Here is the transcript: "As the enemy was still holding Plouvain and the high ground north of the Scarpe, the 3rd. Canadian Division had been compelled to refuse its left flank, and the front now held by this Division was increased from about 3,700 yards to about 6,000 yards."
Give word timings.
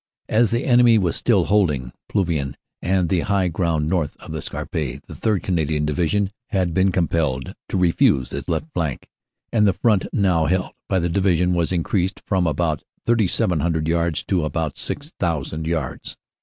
"As 0.29 0.49
the 0.49 0.65
enemy 0.65 0.97
was 0.97 1.15
still 1.15 1.45
holding 1.45 1.91
Plouvain 2.09 2.57
and 2.81 3.07
the 3.07 3.19
high 3.19 3.49
ground 3.49 3.87
north 3.87 4.17
of 4.17 4.31
the 4.31 4.41
Scarpe, 4.41 4.71
the 4.71 4.99
3rd. 5.13 5.43
Canadian 5.43 5.85
Division 5.85 6.27
had 6.47 6.73
been 6.73 6.91
compelled 6.91 7.53
to 7.69 7.77
refuse 7.77 8.33
its 8.33 8.49
left 8.49 8.65
flank, 8.73 9.07
and 9.53 9.67
the 9.67 9.73
front 9.73 10.07
now 10.11 10.47
held 10.47 10.71
by 10.89 10.97
this 10.97 11.11
Division 11.11 11.53
was 11.53 11.71
increased 11.71 12.19
from 12.25 12.47
about 12.47 12.81
3,700 13.05 13.87
yards 13.87 14.23
to 14.23 14.43
about 14.43 14.75
6,000 14.75 15.67
yards." 15.67 16.17